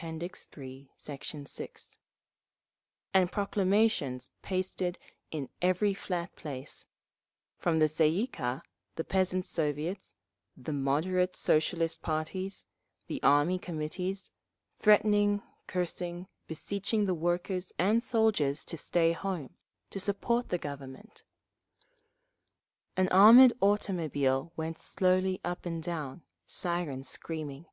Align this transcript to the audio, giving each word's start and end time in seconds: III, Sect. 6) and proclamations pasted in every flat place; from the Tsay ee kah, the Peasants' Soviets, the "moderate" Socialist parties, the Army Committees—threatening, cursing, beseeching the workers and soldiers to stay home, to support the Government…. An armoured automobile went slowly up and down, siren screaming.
III, 0.00 0.92
Sect. 0.94 1.26
6) 1.48 1.98
and 3.12 3.32
proclamations 3.32 4.30
pasted 4.42 4.96
in 5.32 5.48
every 5.60 5.92
flat 5.92 6.36
place; 6.36 6.86
from 7.56 7.80
the 7.80 7.88
Tsay 7.88 8.08
ee 8.08 8.26
kah, 8.28 8.62
the 8.94 9.02
Peasants' 9.02 9.48
Soviets, 9.48 10.14
the 10.56 10.72
"moderate" 10.72 11.34
Socialist 11.34 12.00
parties, 12.00 12.64
the 13.08 13.20
Army 13.24 13.58
Committees—threatening, 13.58 15.42
cursing, 15.66 16.28
beseeching 16.46 17.06
the 17.06 17.12
workers 17.14 17.72
and 17.76 18.00
soldiers 18.00 18.64
to 18.66 18.76
stay 18.76 19.10
home, 19.10 19.56
to 19.90 19.98
support 19.98 20.50
the 20.50 20.58
Government…. 20.58 21.24
An 22.96 23.08
armoured 23.08 23.54
automobile 23.60 24.52
went 24.56 24.78
slowly 24.78 25.40
up 25.44 25.66
and 25.66 25.82
down, 25.82 26.22
siren 26.46 27.02
screaming. 27.02 27.66